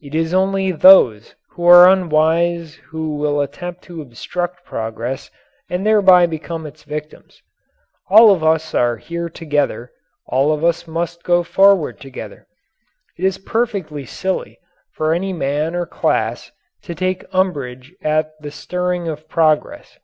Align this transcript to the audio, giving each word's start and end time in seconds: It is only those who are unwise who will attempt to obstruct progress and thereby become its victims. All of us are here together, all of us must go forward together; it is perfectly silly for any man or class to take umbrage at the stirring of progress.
It 0.00 0.14
is 0.14 0.32
only 0.32 0.72
those 0.72 1.34
who 1.50 1.66
are 1.66 1.86
unwise 1.86 2.76
who 2.76 3.14
will 3.16 3.42
attempt 3.42 3.82
to 3.84 4.00
obstruct 4.00 4.64
progress 4.64 5.30
and 5.68 5.84
thereby 5.84 6.24
become 6.24 6.64
its 6.64 6.82
victims. 6.84 7.42
All 8.08 8.30
of 8.30 8.42
us 8.42 8.74
are 8.74 8.96
here 8.96 9.28
together, 9.28 9.92
all 10.24 10.50
of 10.50 10.64
us 10.64 10.86
must 10.86 11.24
go 11.24 11.42
forward 11.42 12.00
together; 12.00 12.46
it 13.18 13.24
is 13.26 13.36
perfectly 13.36 14.06
silly 14.06 14.56
for 14.92 15.12
any 15.12 15.34
man 15.34 15.74
or 15.74 15.84
class 15.84 16.52
to 16.84 16.94
take 16.94 17.26
umbrage 17.34 17.94
at 18.00 18.30
the 18.40 18.50
stirring 18.50 19.08
of 19.08 19.28
progress. 19.28 19.98